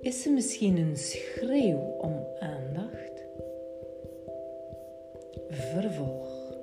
Is 0.00 0.22
ze 0.22 0.30
misschien 0.30 0.76
een 0.76 0.96
schreeuw 0.96 1.96
om 1.98 2.26
aandacht? 2.38 3.24
Vervolg. 5.48 6.54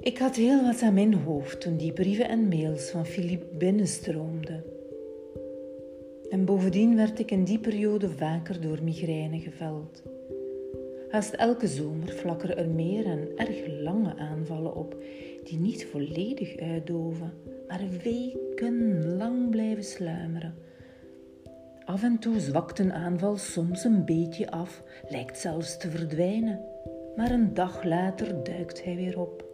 Ik 0.00 0.18
had 0.18 0.36
heel 0.36 0.62
wat 0.62 0.82
aan 0.82 0.94
mijn 0.94 1.14
hoofd 1.14 1.60
toen 1.60 1.76
die 1.76 1.92
brieven 1.92 2.28
en 2.28 2.48
mails 2.48 2.90
van 2.90 3.06
Philippe 3.06 3.56
binnenstroomden. 3.56 4.64
En 6.30 6.44
bovendien 6.44 6.96
werd 6.96 7.18
ik 7.18 7.30
in 7.30 7.44
die 7.44 7.58
periode 7.58 8.10
vaker 8.10 8.60
door 8.60 8.82
migraine 8.82 9.38
geveld. 9.38 10.02
Haast 11.14 11.34
elke 11.34 11.66
zomer 11.66 12.08
flakkeren 12.08 12.56
er 12.56 12.68
meer 12.68 13.06
en 13.06 13.28
erg 13.36 13.66
lange 13.82 14.16
aanvallen 14.16 14.74
op, 14.74 14.96
die 15.44 15.58
niet 15.58 15.86
volledig 15.86 16.56
uitdoven, 16.56 17.32
maar 17.68 17.80
wekenlang 18.02 19.50
blijven 19.50 19.84
sluimeren. 19.84 20.54
Af 21.84 22.02
en 22.02 22.18
toe 22.18 22.40
zwakt 22.40 22.78
een 22.78 22.92
aanval 22.92 23.36
soms 23.36 23.84
een 23.84 24.04
beetje 24.04 24.50
af, 24.50 24.82
lijkt 25.08 25.38
zelfs 25.38 25.78
te 25.78 25.90
verdwijnen, 25.90 26.60
maar 27.16 27.30
een 27.30 27.54
dag 27.54 27.84
later 27.84 28.44
duikt 28.44 28.84
hij 28.84 28.96
weer 28.96 29.20
op. 29.20 29.44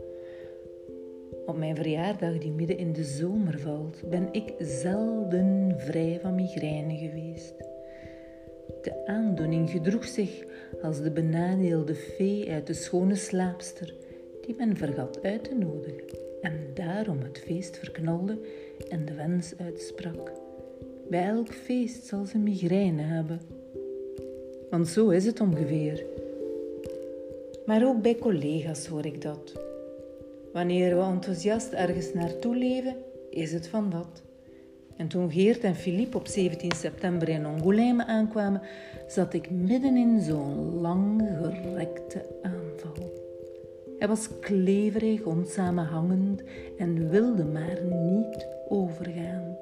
Op 1.47 1.57
mijn 1.57 1.77
verjaardag, 1.77 2.39
die 2.39 2.53
midden 2.53 2.79
in 2.79 2.93
de 2.93 3.05
zomer 3.05 3.59
valt, 3.59 4.03
ben 4.09 4.29
ik 4.33 4.55
zelden 4.59 5.75
vrij 5.77 6.19
van 6.23 6.35
migraine 6.35 6.97
geweest. 6.97 7.55
De 8.83 9.07
aandoening 9.07 9.71
gedroeg 9.71 10.05
zich 10.05 10.45
als 10.83 11.03
de 11.03 11.11
benadeelde 11.11 11.95
fee 11.95 12.51
uit 12.51 12.67
de 12.67 12.75
schone 12.75 13.15
slaapster, 13.15 13.95
die 14.47 14.55
men 14.59 14.77
vergat 14.77 15.23
uit 15.23 15.45
te 15.45 15.55
nodigen 15.55 16.05
en 16.41 16.53
daarom 16.75 17.19
het 17.23 17.39
feest 17.39 17.79
verknalde 17.79 18.39
en 18.89 19.05
de 19.05 19.15
wens 19.15 19.53
uitsprak. 19.59 20.33
Bij 21.09 21.25
elk 21.25 21.53
feest 21.53 22.07
zal 22.07 22.25
ze 22.25 22.39
migraine 22.39 23.03
hebben. 23.03 23.41
Want 24.71 24.89
zo 24.89 25.09
is 25.09 25.27
het 25.27 25.41
ongeveer. 25.41 26.05
Maar 27.67 27.87
ook 27.87 28.03
bij 28.03 28.15
collega's 28.15 28.87
hoor 28.87 29.07
ik 29.07 29.23
dat. 29.23 29.53
Wanneer 30.53 30.97
we 30.97 31.03
enthousiast 31.03 31.73
ergens 31.73 32.13
naartoe 32.13 32.57
leven, 32.57 32.97
is 33.31 33.53
het 33.53 33.69
van 33.69 33.91
dat. 33.91 34.23
En 35.01 35.09
toen 35.09 35.31
Geert 35.31 35.65
en 35.65 35.75
Philippe 35.75 36.17
op 36.17 36.27
17 36.27 36.73
september 36.73 37.29
in 37.29 37.45
Angoulême 37.45 38.07
aankwamen, 38.07 38.63
zat 39.07 39.35
ik 39.35 39.51
midden 39.51 39.97
in 39.97 40.21
zo'n 40.21 40.81
lang 40.81 41.23
gerekte 41.43 42.27
aanval. 42.43 43.13
Hij 43.99 44.09
was 44.09 44.29
kleverig, 44.41 45.23
onsamenhangend 45.23 46.43
en 46.79 47.09
wilde 47.09 47.45
maar 47.45 47.83
niet 47.83 48.47
overgaan. 48.69 49.57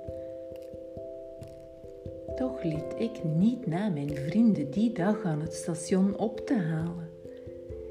Toch 2.37 2.63
liet 2.63 2.95
ik 2.99 3.25
niet 3.25 3.67
na 3.67 3.89
mijn 3.89 4.17
vrienden 4.17 4.71
die 4.71 4.93
dag 4.93 5.25
aan 5.25 5.41
het 5.41 5.55
station 5.55 6.17
op 6.17 6.47
te 6.47 6.57
halen. 6.57 7.09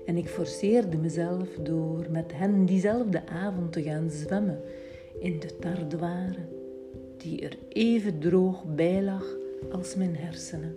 En 0.05 0.17
ik 0.17 0.27
forceerde 0.27 0.97
mezelf 0.97 1.47
door 1.63 2.05
met 2.09 2.31
hen 2.33 2.65
diezelfde 2.65 3.27
avond 3.27 3.71
te 3.71 3.83
gaan 3.83 4.09
zwemmen 4.09 4.61
in 5.19 5.39
de 5.39 5.57
Tardoire, 5.59 6.56
die 7.17 7.41
er 7.41 7.57
even 7.69 8.19
droog 8.19 8.65
bij 8.75 9.03
lag 9.03 9.25
als 9.71 9.95
mijn 9.95 10.15
hersenen. 10.15 10.75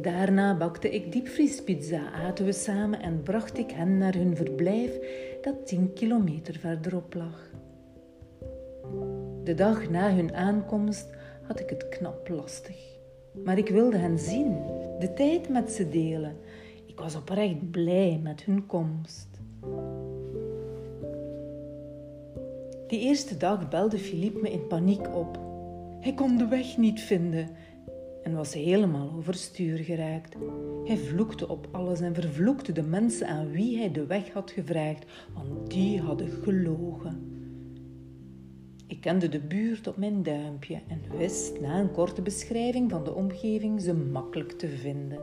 Daarna 0.00 0.56
bakte 0.56 0.90
ik 0.90 1.12
diepvriespizza, 1.12 2.12
aten 2.12 2.44
we 2.44 2.52
samen 2.52 3.00
en 3.00 3.22
bracht 3.22 3.58
ik 3.58 3.70
hen 3.70 3.98
naar 3.98 4.14
hun 4.14 4.36
verblijf 4.36 4.98
dat 5.42 5.66
tien 5.66 5.92
kilometer 5.92 6.58
verderop 6.58 7.14
lag. 7.14 7.50
De 9.44 9.54
dag 9.54 9.90
na 9.90 10.14
hun 10.14 10.34
aankomst 10.34 11.08
had 11.42 11.60
ik 11.60 11.70
het 11.70 11.88
knap 11.88 12.28
lastig. 12.28 12.92
Maar 13.44 13.58
ik 13.58 13.68
wilde 13.68 13.96
hen 13.96 14.18
zien, 14.18 14.52
de 14.98 15.12
tijd 15.14 15.48
met 15.48 15.70
ze 15.70 15.88
delen. 15.88 16.36
Ik 16.86 17.00
was 17.00 17.16
oprecht 17.16 17.70
blij 17.70 18.20
met 18.22 18.44
hun 18.44 18.66
komst. 18.66 19.28
Die 22.86 23.00
eerste 23.00 23.36
dag 23.36 23.68
belde 23.68 23.98
Philippe 23.98 24.40
me 24.40 24.50
in 24.50 24.66
paniek 24.66 25.14
op. 25.14 25.38
Hij 26.00 26.14
kon 26.14 26.36
de 26.36 26.48
weg 26.48 26.76
niet 26.76 27.00
vinden 27.00 27.48
en 28.22 28.34
was 28.34 28.54
helemaal 28.54 29.12
overstuur 29.16 29.78
geraakt. 29.78 30.34
Hij 30.84 30.96
vloekte 30.96 31.48
op 31.48 31.68
alles 31.70 32.00
en 32.00 32.14
vervloekte 32.14 32.72
de 32.72 32.82
mensen 32.82 33.26
aan 33.26 33.50
wie 33.50 33.78
hij 33.78 33.92
de 33.92 34.06
weg 34.06 34.32
had 34.32 34.50
gevraagd, 34.50 35.04
want 35.34 35.70
die 35.70 36.00
hadden 36.00 36.28
gelogen. 36.28 37.32
Ik 38.86 39.00
kende 39.00 39.28
de 39.28 39.40
buurt 39.40 39.86
op 39.86 39.96
mijn 39.96 40.22
duimpje 40.22 40.80
en 40.88 41.18
wist 41.18 41.60
na 41.60 41.80
een 41.80 41.92
korte 41.92 42.22
beschrijving 42.22 42.90
van 42.90 43.04
de 43.04 43.14
omgeving 43.14 43.80
ze 43.80 43.94
makkelijk 43.94 44.52
te 44.52 44.68
vinden. 44.68 45.20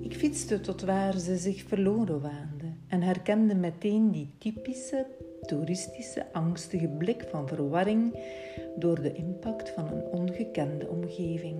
Ik 0.00 0.14
fietste 0.14 0.60
tot 0.60 0.82
waar 0.82 1.18
ze 1.18 1.36
zich 1.36 1.62
verloren 1.62 2.20
waanden 2.20 2.78
en 2.86 3.02
herkende 3.02 3.54
meteen 3.54 4.10
die 4.10 4.30
typische 4.38 5.06
toeristische 5.46 6.32
angstige 6.32 6.88
blik 6.88 7.26
van 7.30 7.48
verwarring 7.48 8.14
door 8.76 9.02
de 9.02 9.12
impact 9.12 9.70
van 9.70 9.86
een 9.86 10.02
ongekende 10.02 10.88
omgeving. 10.88 11.56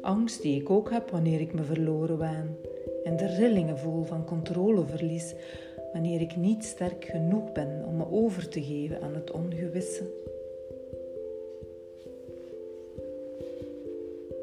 Angst 0.00 0.42
die 0.42 0.60
ik 0.60 0.70
ook 0.70 0.90
heb 0.90 1.10
wanneer 1.10 1.40
ik 1.40 1.54
me 1.54 1.62
verloren 1.62 2.18
waan 2.18 2.56
en 3.04 3.16
de 3.16 3.26
rillingen 3.26 3.78
voel 3.78 4.04
van 4.04 4.24
controleverlies 4.24 5.34
wanneer 5.92 6.20
ik 6.20 6.36
niet 6.36 6.64
sterk 6.64 7.04
genoeg 7.04 7.52
ben 7.52 7.84
om 7.86 7.96
me 7.96 8.10
over 8.10 8.48
te 8.48 8.62
geven 8.62 9.02
aan 9.02 9.14
het 9.14 9.30
ongewisse. 9.30 10.20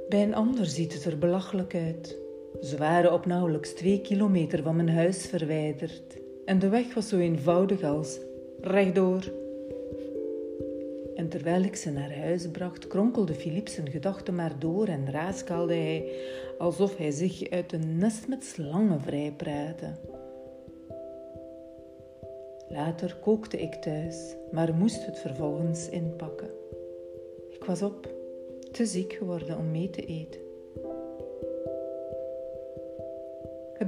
Bij 0.09 0.23
een 0.23 0.35
ander 0.35 0.65
ziet 0.65 0.93
het 0.93 1.05
er 1.05 1.17
belachelijk 1.17 1.75
uit. 1.75 2.17
Ze 2.61 2.77
waren 2.77 3.13
op 3.13 3.25
nauwelijks 3.25 3.73
twee 3.73 4.01
kilometer 4.01 4.63
van 4.63 4.75
mijn 4.75 4.89
huis 4.89 5.25
verwijderd 5.25 6.17
en 6.49 6.59
de 6.59 6.69
weg 6.69 6.93
was 6.93 7.07
zo 7.07 7.17
eenvoudig 7.17 7.83
als 7.83 8.19
rechtdoor. 8.61 9.31
En 11.15 11.29
terwijl 11.29 11.63
ik 11.63 11.75
ze 11.75 11.91
naar 11.91 12.17
huis 12.17 12.47
bracht, 12.47 12.87
kronkelde 12.87 13.33
Philippe 13.33 13.71
zijn 13.71 13.89
gedachten 13.89 14.35
maar 14.35 14.59
door 14.59 14.87
en 14.87 15.11
raaskaalde 15.11 15.73
hij 15.73 16.11
alsof 16.57 16.97
hij 16.97 17.11
zich 17.11 17.49
uit 17.49 17.73
een 17.73 17.97
nest 17.97 18.27
met 18.27 18.43
slangen 18.43 19.01
vrijpraatte. 19.01 19.93
Later 22.69 23.15
kookte 23.21 23.61
ik 23.61 23.73
thuis, 23.73 24.35
maar 24.51 24.73
moest 24.73 25.05
het 25.05 25.19
vervolgens 25.19 25.89
inpakken. 25.89 26.49
Ik 27.49 27.63
was 27.63 27.81
op, 27.81 28.13
te 28.71 28.85
ziek 28.85 29.13
geworden 29.13 29.57
om 29.57 29.71
mee 29.71 29.89
te 29.89 30.05
eten. 30.05 30.48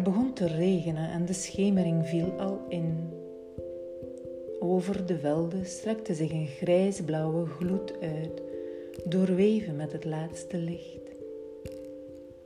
Het 0.02 0.14
begon 0.14 0.34
te 0.34 0.48
regenen 0.48 1.10
en 1.10 1.26
de 1.26 1.34
schemering 1.34 2.08
viel 2.08 2.32
al 2.40 2.66
in. 2.68 3.10
Over 4.60 5.06
de 5.06 5.20
velden 5.20 5.66
strekte 5.66 6.14
zich 6.14 6.32
een 6.32 6.48
grijsblauwe 6.48 7.46
gloed 7.46 7.94
uit, 8.02 8.42
doorweven 9.06 9.76
met 9.76 9.92
het 9.92 10.06
laatste 10.06 10.58
licht. 10.58 11.02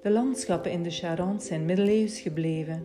De 0.02 0.10
landschappen 0.12 0.72
in 0.72 0.84
de 0.84 0.90
Charente 0.90 1.46
zijn 1.46 1.66
middeleeuws 1.66 2.20
gebleven, 2.20 2.84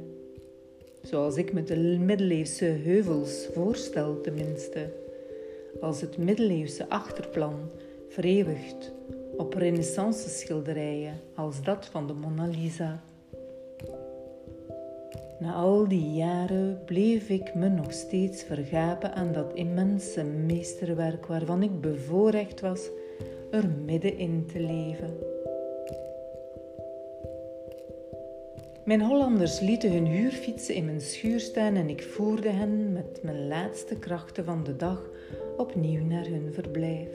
zoals 1.03 1.37
ik 1.37 1.53
me 1.53 1.63
de 1.63 1.77
middeleeuwse 1.99 2.65
heuvels 2.65 3.49
voorstel 3.53 4.21
tenminste, 4.21 4.93
als 5.81 6.01
het 6.01 6.19
middeleeuwse 6.19 6.89
achterplan 6.89 7.71
vereeuwigd 8.09 8.93
op 9.37 9.55
renaissance 9.55 10.29
schilderijen 10.29 11.21
als 11.35 11.63
dat 11.63 11.87
van 11.87 12.07
de 12.07 12.13
Mona 12.13 12.47
Lisa. 12.47 13.03
Na 15.41 15.53
al 15.53 15.89
die 15.89 16.13
jaren 16.13 16.81
bleef 16.84 17.28
ik 17.28 17.54
me 17.54 17.69
nog 17.69 17.92
steeds 17.92 18.42
vergapen 18.42 19.15
aan 19.15 19.33
dat 19.33 19.54
immense 19.54 20.25
meesterwerk 20.25 21.27
waarvan 21.27 21.63
ik 21.63 21.81
bevoorrecht 21.81 22.60
was 22.60 22.89
er 23.51 23.69
middenin 23.84 24.47
te 24.47 24.60
leven. 24.60 25.16
Mijn 28.84 29.03
Hollanders 29.03 29.60
lieten 29.60 29.92
hun 29.92 30.07
huurfietsen 30.07 30.75
in 30.75 30.84
mijn 30.84 31.01
schuur 31.01 31.41
staan 31.41 31.75
en 31.75 31.89
ik 31.89 32.03
voerde 32.03 32.48
hen 32.48 32.92
met 32.92 33.21
mijn 33.22 33.48
laatste 33.48 33.98
krachten 33.98 34.45
van 34.45 34.65
de 34.65 34.77
dag 34.77 35.10
opnieuw 35.57 36.04
naar 36.04 36.27
hun 36.27 36.53
verblijf. 36.53 37.09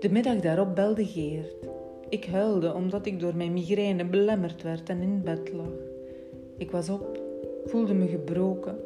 De 0.00 0.08
middag 0.10 0.40
daarop 0.40 0.74
belde 0.74 1.06
Geert. 1.06 1.68
Ik 2.08 2.24
huilde 2.24 2.74
omdat 2.74 3.06
ik 3.06 3.20
door 3.20 3.36
mijn 3.36 3.52
migraine 3.52 4.04
belemmerd 4.04 4.62
werd 4.62 4.88
en 4.88 5.00
in 5.00 5.22
bed 5.22 5.52
lag. 5.52 5.85
Ik 6.58 6.70
was 6.70 6.88
op, 6.88 7.20
voelde 7.64 7.94
me 7.94 8.06
gebroken. 8.06 8.76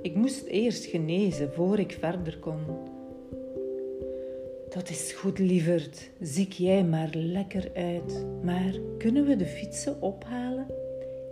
Ik 0.00 0.14
moest 0.14 0.46
eerst 0.46 0.84
genezen 0.84 1.52
voor 1.52 1.78
ik 1.78 1.92
verder 2.00 2.38
kon. 2.38 2.60
Dat 4.68 4.88
is 4.88 5.12
goed, 5.12 5.38
lieverd. 5.38 6.10
Ziek 6.20 6.52
jij 6.52 6.84
maar 6.84 7.10
lekker 7.12 7.70
uit. 7.74 8.26
Maar 8.42 8.74
kunnen 8.98 9.26
we 9.26 9.36
de 9.36 9.46
fietsen 9.46 10.02
ophalen? 10.02 10.66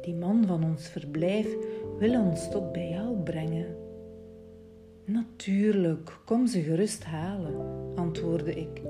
Die 0.02 0.14
man 0.14 0.46
van 0.46 0.64
ons 0.64 0.88
verblijf 0.88 1.56
wil 1.98 2.20
ons 2.20 2.50
tot 2.50 2.72
bij 2.72 2.88
jou 2.88 3.16
brengen. 3.16 3.76
Natuurlijk, 5.04 6.18
kom 6.24 6.46
ze 6.46 6.60
gerust 6.62 7.04
halen, 7.04 7.54
antwoordde 7.94 8.54
ik, 8.54 8.82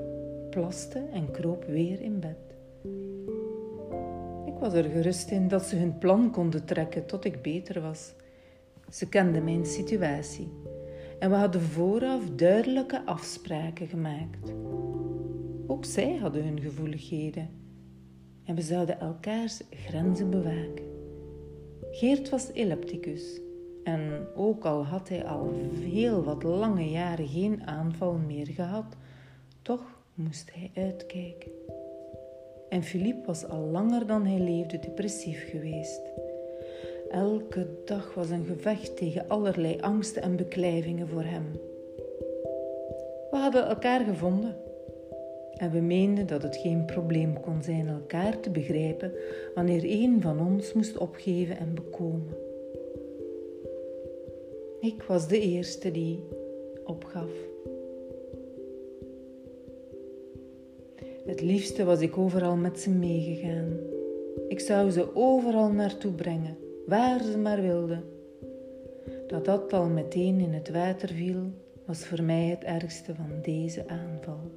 plaste 0.50 1.02
en 1.12 1.30
kroop 1.30 1.64
weer 1.64 2.00
in 2.00 2.20
bed. 2.20 2.51
Was 4.62 4.72
er 4.72 4.84
gerust 4.84 5.30
in 5.30 5.48
dat 5.48 5.64
ze 5.64 5.76
hun 5.76 5.98
plan 5.98 6.30
konden 6.30 6.64
trekken 6.64 7.06
tot 7.06 7.24
ik 7.24 7.42
beter 7.42 7.80
was. 7.80 8.14
Ze 8.90 9.08
kenden 9.08 9.44
mijn 9.44 9.66
situatie 9.66 10.48
en 11.18 11.30
we 11.30 11.36
hadden 11.36 11.60
vooraf 11.60 12.30
duidelijke 12.30 13.04
afspraken 13.04 13.86
gemaakt. 13.86 14.52
Ook 15.66 15.84
zij 15.84 16.16
hadden 16.16 16.44
hun 16.44 16.60
gevoeligheden 16.60 17.50
en 18.44 18.54
we 18.54 18.62
zouden 18.62 19.00
elkaars 19.00 19.60
grenzen 19.70 20.30
bewaken. 20.30 20.84
Geert 21.90 22.28
was 22.28 22.48
epilepticus 22.48 23.40
en 23.84 24.26
ook 24.34 24.64
al 24.64 24.84
had 24.84 25.08
hij 25.08 25.24
al 25.24 25.52
heel 25.72 26.24
wat 26.24 26.42
lange 26.42 26.90
jaren 26.90 27.28
geen 27.28 27.66
aanval 27.66 28.14
meer 28.26 28.46
gehad, 28.46 28.96
toch 29.62 30.00
moest 30.14 30.50
hij 30.54 30.70
uitkijken. 30.84 31.61
En 32.72 32.82
Philippe 32.82 33.26
was 33.26 33.48
al 33.48 33.60
langer 33.60 34.06
dan 34.06 34.26
hij 34.26 34.38
leefde 34.38 34.78
depressief 34.78 35.50
geweest. 35.50 36.00
Elke 37.10 37.66
dag 37.84 38.14
was 38.14 38.30
een 38.30 38.44
gevecht 38.44 38.96
tegen 38.96 39.28
allerlei 39.28 39.80
angsten 39.80 40.22
en 40.22 40.36
beklijvingen 40.36 41.08
voor 41.08 41.22
hem. 41.22 41.44
We 43.30 43.36
hadden 43.36 43.66
elkaar 43.66 44.04
gevonden 44.04 44.56
en 45.56 45.70
we 45.70 45.80
meenden 45.80 46.26
dat 46.26 46.42
het 46.42 46.56
geen 46.56 46.84
probleem 46.84 47.40
kon 47.40 47.62
zijn 47.62 47.88
elkaar 47.88 48.40
te 48.40 48.50
begrijpen 48.50 49.12
wanneer 49.54 49.84
een 49.84 50.20
van 50.20 50.46
ons 50.46 50.72
moest 50.72 50.98
opgeven 50.98 51.58
en 51.58 51.74
bekomen. 51.74 52.36
Ik 54.80 55.02
was 55.02 55.28
de 55.28 55.40
eerste 55.40 55.90
die 55.90 56.24
opgaf. 56.84 57.30
Het 61.26 61.40
liefste 61.40 61.84
was 61.84 62.00
ik 62.00 62.18
overal 62.18 62.56
met 62.56 62.80
ze 62.80 62.90
meegegaan. 62.90 63.76
Ik 64.48 64.60
zou 64.60 64.90
ze 64.90 65.16
overal 65.16 65.70
naartoe 65.72 66.12
brengen, 66.12 66.58
waar 66.86 67.22
ze 67.22 67.38
maar 67.38 67.60
wilden. 67.60 68.04
Dat 69.26 69.44
dat 69.44 69.72
al 69.72 69.88
meteen 69.88 70.40
in 70.40 70.52
het 70.52 70.70
water 70.70 71.08
viel, 71.08 71.42
was 71.86 72.06
voor 72.06 72.22
mij 72.22 72.44
het 72.44 72.64
ergste 72.64 73.14
van 73.14 73.30
deze 73.42 73.88
aanval. 73.88 74.50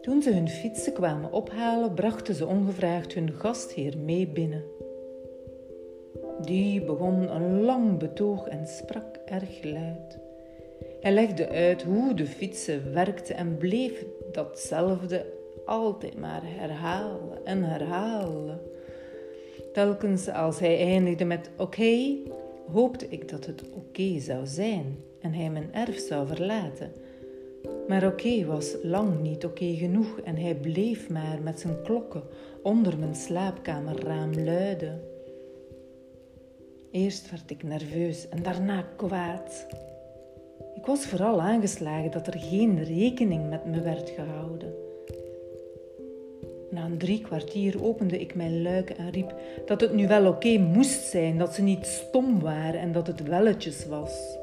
Toen 0.00 0.22
ze 0.22 0.32
hun 0.32 0.48
fietsen 0.48 0.92
kwamen 0.92 1.32
ophalen, 1.32 1.94
brachten 1.94 2.34
ze 2.34 2.46
ongevraagd 2.46 3.12
hun 3.14 3.32
gastheer 3.32 3.98
mee 3.98 4.28
binnen. 4.28 4.64
Die 6.40 6.84
begon 6.84 7.34
een 7.34 7.60
lang 7.60 7.98
betoog 7.98 8.46
en 8.46 8.66
sprak 8.66 9.16
erg 9.24 9.64
luid. 9.64 10.23
Hij 11.04 11.12
legde 11.12 11.48
uit 11.48 11.82
hoe 11.82 12.14
de 12.14 12.26
fietsen 12.26 12.92
werkten 12.92 13.36
en 13.36 13.56
bleef 13.56 14.04
datzelfde 14.32 15.26
altijd 15.66 16.18
maar 16.18 16.40
herhalen 16.44 17.44
en 17.44 17.62
herhalen. 17.62 18.60
Telkens 19.72 20.28
als 20.28 20.58
hij 20.58 20.78
eindigde 20.78 21.24
met 21.24 21.50
oké, 21.56 22.16
hoopte 22.72 23.06
ik 23.08 23.28
dat 23.28 23.46
het 23.46 23.62
oké 23.72 24.18
zou 24.20 24.46
zijn 24.46 24.96
en 25.20 25.32
hij 25.32 25.50
mijn 25.50 25.74
erf 25.74 25.98
zou 25.98 26.26
verlaten. 26.26 26.92
Maar 27.88 28.06
oké 28.06 28.44
was 28.44 28.76
lang 28.82 29.20
niet 29.20 29.44
oké 29.44 29.74
genoeg 29.74 30.20
en 30.20 30.36
hij 30.36 30.54
bleef 30.54 31.10
maar 31.10 31.38
met 31.42 31.60
zijn 31.60 31.82
klokken 31.82 32.22
onder 32.62 32.98
mijn 32.98 33.14
slaapkamerraam 33.14 34.34
luiden. 34.44 35.00
Eerst 36.90 37.30
werd 37.30 37.50
ik 37.50 37.62
nerveus 37.62 38.28
en 38.28 38.42
daarna 38.42 38.86
kwaad. 38.96 39.66
Ik 40.84 40.90
was 40.90 41.06
vooral 41.06 41.40
aangeslagen 41.40 42.10
dat 42.10 42.26
er 42.26 42.38
geen 42.38 42.84
rekening 42.84 43.48
met 43.48 43.64
me 43.64 43.80
werd 43.80 44.10
gehouden. 44.10 44.74
Na 46.70 46.84
een 46.84 46.98
drie 46.98 47.20
kwartier 47.20 47.84
opende 47.84 48.20
ik 48.20 48.34
mijn 48.34 48.62
luiken 48.62 48.96
en 48.96 49.10
riep 49.10 49.34
dat 49.66 49.80
het 49.80 49.92
nu 49.94 50.08
wel 50.08 50.26
oké 50.26 50.58
moest 50.58 51.00
zijn, 51.00 51.38
dat 51.38 51.54
ze 51.54 51.62
niet 51.62 51.86
stom 51.86 52.40
waren 52.40 52.80
en 52.80 52.92
dat 52.92 53.06
het 53.06 53.22
welletjes 53.22 53.86
was. 53.86 54.36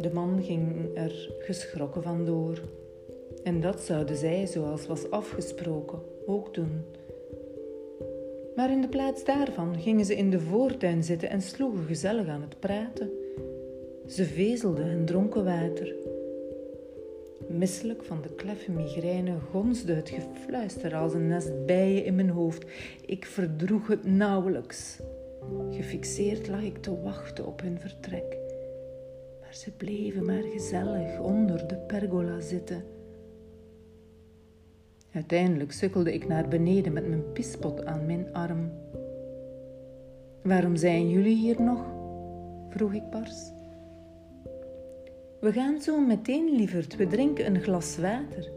De 0.00 0.10
man 0.12 0.42
ging 0.42 0.88
er 0.94 1.30
geschrokken 1.38 2.02
vandoor. 2.02 2.60
En 3.44 3.60
dat 3.60 3.80
zouden 3.80 4.16
zij, 4.16 4.46
zoals 4.46 4.86
was 4.86 5.10
afgesproken, 5.10 5.98
ook 6.26 6.54
doen. 6.54 6.84
Maar 8.56 8.70
in 8.70 8.80
de 8.80 8.88
plaats 8.88 9.24
daarvan 9.24 9.80
gingen 9.80 10.04
ze 10.04 10.16
in 10.16 10.30
de 10.30 10.40
voortuin 10.40 11.02
zitten 11.02 11.30
en 11.30 11.42
sloegen 11.42 11.84
gezellig 11.84 12.28
aan 12.28 12.42
het 12.42 12.60
praten. 12.60 13.23
Ze 14.06 14.24
vezelden 14.24 14.90
en 14.90 15.04
dronken 15.04 15.44
water. 15.44 15.94
Misselijk 17.48 18.04
van 18.04 18.22
de 18.22 18.34
kleffe 18.34 18.70
migraine 18.70 19.38
gonsde 19.50 19.92
het 19.92 20.08
gefluister 20.08 20.94
als 20.94 21.14
een 21.14 21.26
nest 21.26 21.66
bijen 21.66 22.04
in 22.04 22.14
mijn 22.14 22.30
hoofd. 22.30 22.64
Ik 23.06 23.26
verdroeg 23.26 23.86
het 23.86 24.04
nauwelijks. 24.04 25.00
Gefixeerd 25.70 26.48
lag 26.48 26.62
ik 26.62 26.78
te 26.78 27.00
wachten 27.02 27.46
op 27.46 27.60
hun 27.60 27.80
vertrek. 27.80 28.38
Maar 29.40 29.54
ze 29.54 29.70
bleven 29.70 30.24
maar 30.24 30.42
gezellig 30.42 31.20
onder 31.20 31.68
de 31.68 31.76
pergola 31.76 32.40
zitten. 32.40 32.84
Uiteindelijk 35.12 35.72
sukkelde 35.72 36.12
ik 36.12 36.28
naar 36.28 36.48
beneden 36.48 36.92
met 36.92 37.08
mijn 37.08 37.32
pispot 37.32 37.84
aan 37.84 38.06
mijn 38.06 38.32
arm. 38.32 38.72
Waarom 40.42 40.76
zijn 40.76 41.10
jullie 41.10 41.36
hier 41.36 41.62
nog? 41.62 41.92
vroeg 42.68 42.92
ik 42.92 43.10
bars. 43.10 43.53
We 45.44 45.52
gaan 45.52 45.80
zo 45.80 46.00
meteen, 46.00 46.56
lieverd. 46.56 46.96
We 46.96 47.06
drinken 47.06 47.46
een 47.46 47.62
glas 47.62 47.96
water. 47.96 48.50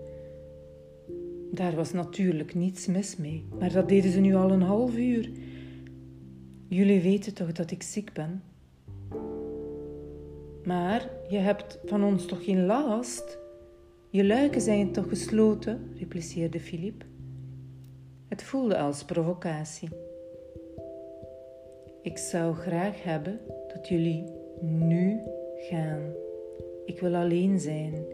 Daar 1.52 1.76
was 1.76 1.92
natuurlijk 1.92 2.56
niets 2.56 2.86
mis 2.86 3.16
mee, 3.16 3.46
maar 3.60 3.72
dat 3.72 3.90
deden 3.90 4.12
ze 4.12 4.20
nu 4.20 4.36
al 4.36 4.52
een 4.52 4.62
half 4.62 4.98
uur. 4.98 5.30
Jullie 6.68 7.02
weten 7.02 7.34
toch 7.34 7.52
dat 7.52 7.72
ik 7.72 7.84
ziek 7.84 8.14
ben? 8.14 8.44
Maar 10.64 11.10
je 11.30 11.38
hebt 11.38 11.80
van 11.86 12.04
ons 12.04 12.26
toch 12.26 12.44
geen 12.44 12.66
last? 12.66 13.38
Je 14.10 14.26
luiken 14.26 14.62
zijn 14.62 14.92
toch 14.92 15.10
gesloten? 15.10 15.92
repliceerde 16.00 16.60
Philippe. 16.60 17.06
Het 18.28 18.44
voelde 18.44 18.78
als 18.78 19.04
provocatie. 19.04 19.90
Ik 22.02 22.18
zou 22.18 22.56
graag 22.56 23.04
hebben 23.04 23.40
dat 23.74 23.88
jullie 23.88 24.24
nu 24.62 25.20
gaan. 25.70 26.26
Ik 26.88 27.00
wil 27.00 27.16
alleen 27.16 27.60
zijn. 27.60 28.06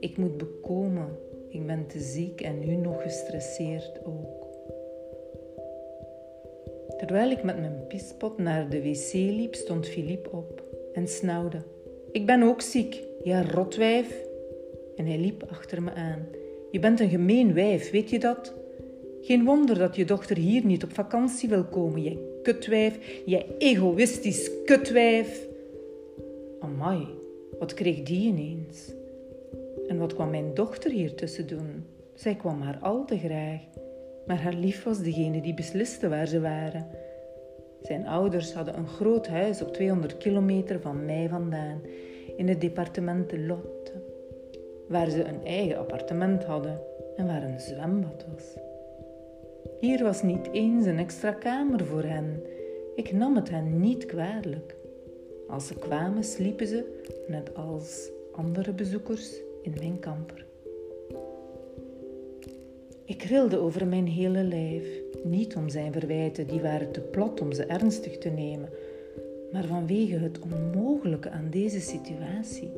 Ik 0.00 0.16
moet 0.16 0.36
bekomen. 0.36 1.08
Ik 1.48 1.66
ben 1.66 1.86
te 1.86 2.00
ziek 2.00 2.40
en 2.40 2.58
nu 2.58 2.74
nog 2.74 3.02
gestresseerd 3.02 4.04
ook. 4.04 4.46
Terwijl 6.96 7.30
ik 7.30 7.42
met 7.42 7.58
mijn 7.58 7.86
pispot 7.88 8.38
naar 8.38 8.70
de 8.70 8.82
wc 8.82 9.12
liep, 9.12 9.54
stond 9.54 9.88
Philippe 9.88 10.30
op 10.30 10.62
en 10.92 11.08
snauwde. 11.08 11.62
Ik 12.12 12.26
ben 12.26 12.42
ook 12.42 12.60
ziek. 12.60 13.02
Ja, 13.22 13.42
rotwijf. 13.42 14.22
En 14.96 15.06
hij 15.06 15.18
liep 15.18 15.44
achter 15.50 15.82
me 15.82 15.92
aan. 15.92 16.26
Je 16.70 16.78
bent 16.78 17.00
een 17.00 17.08
gemeen 17.08 17.54
wijf, 17.54 17.90
weet 17.90 18.10
je 18.10 18.18
dat? 18.18 18.54
Geen 19.20 19.44
wonder 19.44 19.78
dat 19.78 19.96
je 19.96 20.04
dochter 20.04 20.36
hier 20.36 20.64
niet 20.64 20.84
op 20.84 20.94
vakantie 20.94 21.48
wil 21.48 21.64
komen, 21.64 22.02
jij 22.02 22.18
kutwijf, 22.42 23.22
jij 23.24 23.46
egoïstisch 23.58 24.50
kutwijf. 24.64 25.46
Amai, 26.60 27.06
wat 27.58 27.74
kreeg 27.74 28.02
die 28.02 28.28
ineens? 28.28 28.92
En 29.86 29.98
wat 29.98 30.14
kwam 30.14 30.30
mijn 30.30 30.54
dochter 30.54 30.90
hier 30.90 31.14
tussen 31.14 31.46
doen? 31.46 31.84
Zij 32.14 32.34
kwam 32.34 32.58
maar 32.58 32.78
al 32.80 33.04
te 33.04 33.18
graag, 33.18 33.60
maar 34.26 34.42
haar 34.42 34.54
lief 34.54 34.82
was 34.84 35.02
degene 35.02 35.40
die 35.40 35.54
besliste 35.54 36.08
waar 36.08 36.26
ze 36.26 36.40
waren. 36.40 36.86
Zijn 37.82 38.06
ouders 38.06 38.52
hadden 38.52 38.76
een 38.76 38.86
groot 38.86 39.26
huis 39.26 39.62
op 39.62 39.72
200 39.72 40.16
kilometer 40.16 40.80
van 40.80 41.04
mij 41.04 41.28
vandaan, 41.28 41.80
in 42.36 42.48
het 42.48 42.60
departement 42.60 43.30
de 43.30 43.38
Lotte, 43.38 43.92
waar 44.88 45.10
ze 45.10 45.24
een 45.24 45.44
eigen 45.44 45.78
appartement 45.78 46.44
hadden 46.44 46.80
en 47.16 47.26
waar 47.26 47.42
een 47.42 47.60
zwembad 47.60 48.26
was. 48.32 48.56
Hier 49.80 50.02
was 50.02 50.22
niet 50.22 50.48
eens 50.52 50.86
een 50.86 50.98
extra 50.98 51.32
kamer 51.32 51.84
voor 51.84 52.02
hen. 52.02 52.42
Ik 52.94 53.12
nam 53.12 53.36
het 53.36 53.50
hen 53.50 53.80
niet 53.80 54.06
kwalijk. 54.06 54.76
Als 55.48 55.66
ze 55.66 55.74
kwamen, 55.74 56.24
sliepen 56.24 56.66
ze, 56.66 56.84
net 57.28 57.54
als 57.54 58.10
andere 58.32 58.72
bezoekers, 58.72 59.40
in 59.62 59.74
mijn 59.78 59.98
kamper. 59.98 60.44
Ik 63.04 63.22
rilde 63.22 63.58
over 63.58 63.86
mijn 63.86 64.06
hele 64.06 64.42
lijf, 64.42 64.86
niet 65.24 65.56
om 65.56 65.68
zijn 65.68 65.92
verwijten, 65.92 66.46
die 66.46 66.60
waren 66.60 66.92
te 66.92 67.00
plat 67.00 67.40
om 67.40 67.52
ze 67.52 67.64
ernstig 67.64 68.18
te 68.18 68.28
nemen, 68.28 68.68
maar 69.52 69.64
vanwege 69.64 70.18
het 70.18 70.38
onmogelijke 70.38 71.30
aan 71.30 71.48
deze 71.50 71.80
situatie. 71.80 72.72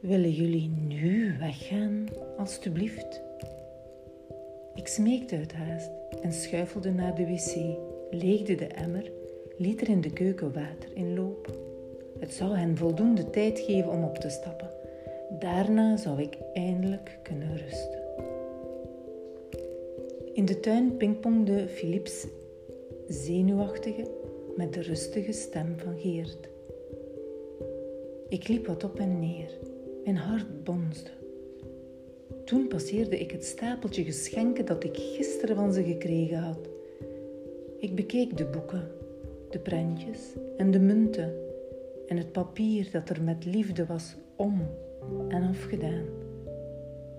Willen 0.00 0.30
jullie 0.32 0.70
nu 0.88 1.34
weggaan, 1.38 2.06
alstublieft? 2.36 3.20
Ik 4.74 4.86
smeekte 4.86 5.36
uit 5.36 5.52
haast 5.52 5.90
en 6.22 6.32
schuifelde 6.32 6.90
naar 6.90 7.14
de 7.14 7.26
wc, 7.26 7.76
leegde 8.10 8.54
de 8.54 8.66
emmer, 8.66 9.10
liet 9.60 9.80
er 9.80 9.88
in 9.88 10.00
de 10.00 10.12
keuken 10.12 10.52
water 10.52 10.88
in 10.94 11.14
lopen. 11.14 11.54
Het 12.18 12.32
zou 12.32 12.56
hen 12.56 12.76
voldoende 12.76 13.30
tijd 13.30 13.58
geven 13.58 13.90
om 13.90 14.04
op 14.04 14.18
te 14.18 14.28
stappen. 14.28 14.70
Daarna 15.38 15.96
zou 15.96 16.20
ik 16.20 16.36
eindelijk 16.52 17.18
kunnen 17.22 17.56
rusten. 17.56 18.00
In 20.34 20.44
de 20.44 20.60
tuin 20.60 20.96
pingpongde 20.96 21.68
Philips 21.68 22.26
zenuwachtige 23.08 24.10
met 24.56 24.72
de 24.72 24.80
rustige 24.80 25.32
stem 25.32 25.74
van 25.76 25.98
Geert. 25.98 26.48
Ik 28.28 28.48
liep 28.48 28.66
wat 28.66 28.84
op 28.84 28.98
en 28.98 29.18
neer. 29.18 29.58
Mijn 30.04 30.16
hart 30.16 30.64
bonsde. 30.64 31.10
Toen 32.44 32.68
passeerde 32.68 33.18
ik 33.18 33.30
het 33.30 33.44
stapeltje 33.44 34.04
geschenken 34.04 34.66
dat 34.66 34.84
ik 34.84 34.96
gisteren 34.96 35.56
van 35.56 35.72
ze 35.72 35.82
gekregen 35.82 36.38
had. 36.38 36.68
Ik 37.78 37.94
bekeek 37.94 38.36
de 38.36 38.44
boeken, 38.44 38.90
de 39.50 39.58
prentjes 39.58 40.20
en 40.56 40.70
de 40.70 40.80
munten 40.80 41.34
en 42.06 42.16
het 42.16 42.32
papier 42.32 42.88
dat 42.92 43.08
er 43.08 43.22
met 43.22 43.44
liefde 43.44 43.86
was 43.86 44.16
om 44.36 44.68
en 45.28 45.48
afgedaan. 45.48 46.04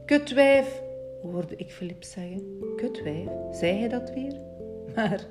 Kutwijf, 0.06 0.82
hoorde 1.22 1.56
ik 1.56 1.72
Philip 1.72 2.04
zeggen. 2.04 2.44
Kutwijf, 2.76 3.30
zei 3.52 3.80
hij 3.80 3.88
dat 3.88 4.14
weer? 4.14 4.34
Maar 4.96 5.26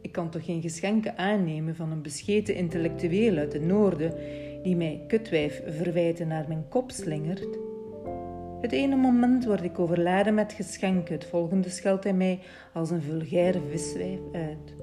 ik 0.00 0.12
kan 0.12 0.30
toch 0.30 0.44
geen 0.44 0.62
geschenken 0.62 1.16
aannemen 1.16 1.76
van 1.76 1.92
een 1.92 2.02
bescheten 2.02 2.54
intellectueel 2.54 3.36
uit 3.36 3.52
het 3.52 3.62
noorden 3.62 4.14
die 4.62 4.76
mij 4.76 5.04
kutwijf 5.06 5.62
verwijten 5.66 6.28
naar 6.28 6.44
mijn 6.48 6.64
kop 6.68 6.90
slingert? 6.90 7.58
Het 8.60 8.72
ene 8.72 8.96
moment 8.96 9.44
word 9.44 9.62
ik 9.62 9.78
overladen 9.78 10.34
met 10.34 10.52
geschenken, 10.52 11.14
het 11.14 11.24
volgende 11.24 11.68
scheldt 11.68 12.04
hij 12.04 12.12
mij 12.12 12.38
als 12.72 12.90
een 12.90 13.02
vulgaire 13.02 13.60
viswijf 13.70 14.20
uit. 14.32 14.74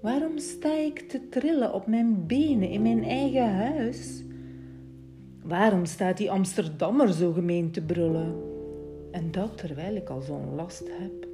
Waarom 0.00 0.38
sta 0.38 0.72
ik 0.72 0.98
te 0.98 1.28
trillen 1.28 1.74
op 1.74 1.86
mijn 1.86 2.26
benen 2.26 2.68
in 2.68 2.82
mijn 2.82 3.04
eigen 3.04 3.54
huis? 3.54 4.22
Waarom 5.42 5.84
staat 5.84 6.16
die 6.16 6.30
Amsterdammer 6.30 7.12
zo 7.12 7.32
gemeen 7.32 7.70
te 7.70 7.82
brullen? 7.82 8.34
En 9.10 9.30
dat 9.30 9.58
terwijl 9.58 9.96
ik 9.96 10.08
al 10.08 10.20
zo'n 10.20 10.54
last 10.54 10.88
heb. 10.88 11.28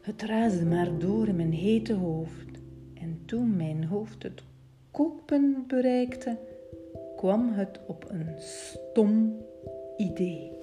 Het 0.00 0.22
raasde 0.22 0.64
maar 0.64 0.98
door 0.98 1.28
in 1.28 1.36
mijn 1.36 1.52
hete 1.52 1.94
hoofd. 1.94 2.60
En 2.94 3.22
toen 3.24 3.56
mijn 3.56 3.84
hoofd 3.84 4.22
het 4.22 4.42
kookpunt 4.90 5.66
bereikte, 5.66 6.38
kwam 7.16 7.52
het 7.52 7.80
op 7.86 8.04
een 8.08 8.34
stom 8.38 9.36
idee. 9.96 10.59